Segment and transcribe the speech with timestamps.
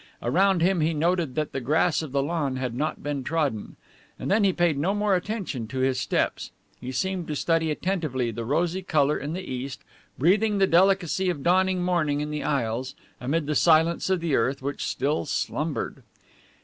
[0.23, 3.75] Around him he noted that the grass of the lawn had not been trodden.
[4.17, 6.49] And then he paid no more attention to his steps.
[6.79, 9.83] He seemed to study attentively the rosy color in the east,
[10.17, 14.59] breathing the delicacy of dawning morning in the Isles, amid the silence of the earth,
[14.59, 16.01] which still slumbered.